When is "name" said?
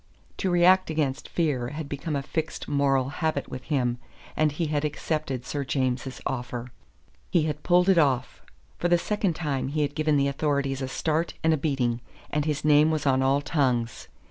12.65-12.89